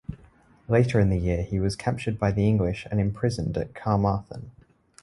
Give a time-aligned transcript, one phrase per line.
[0.67, 4.49] Later in the year he was captured by the English and imprisoned at Carmarthen.